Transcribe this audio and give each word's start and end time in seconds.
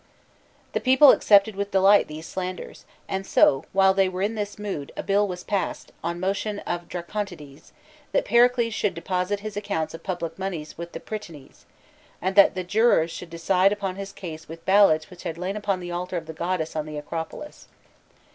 The 0.73 0.79
people 0.79 1.11
accepted 1.11 1.55
with 1.55 1.69
delight 1.69 2.07
these 2.07 2.25
slanders, 2.25 2.85
and 3.07 3.23
so, 3.23 3.65
while 3.71 3.93
they 3.93 4.09
were 4.09 4.23
in 4.23 4.33
this 4.33 4.57
mood, 4.57 4.91
a 4.97 5.03
bill 5.03 5.27
was 5.27 5.43
passed, 5.43 5.91
on 6.03 6.19
motion 6.19 6.57
of 6.65 6.89
Dracontides, 6.89 7.71
that 8.11 8.25
Pericles 8.25 8.73
should 8.73 8.95
deposit 8.95 9.41
his 9.41 9.55
accounts 9.55 9.93
of 9.93 10.01
public 10.01 10.39
moneys 10.39 10.75
with 10.75 10.93
the 10.93 10.99
prytanes, 10.99 11.65
and 12.19 12.35
that 12.35 12.55
the 12.55 12.63
jurors 12.63 13.11
should 13.11 13.29
decide 13.29 13.71
upon 13.71 13.95
his 13.95 14.11
case 14.11 14.47
with 14.49 14.65
ballots 14.65 15.11
which 15.11 15.21
had 15.21 15.37
lain 15.37 15.55
upon 15.55 15.79
the 15.79 15.91
altar 15.91 16.17
of 16.17 16.25
the 16.25 16.33
goddess 16.33 16.75
on 16.75 16.87
the 16.87 16.97
acropolis. 16.97 17.67